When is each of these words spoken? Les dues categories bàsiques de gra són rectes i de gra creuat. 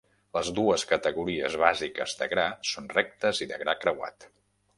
Les 0.35 0.47
dues 0.59 0.85
categories 0.91 1.57
bàsiques 1.65 2.15
de 2.23 2.29
gra 2.33 2.47
són 2.71 2.89
rectes 2.97 3.45
i 3.45 3.49
de 3.53 3.61
gra 3.67 3.79
creuat. 3.87 4.29